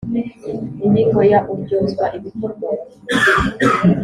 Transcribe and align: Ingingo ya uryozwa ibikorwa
Ingingo 0.85 1.19
ya 1.31 1.39
uryozwa 1.51 2.05
ibikorwa 2.17 2.67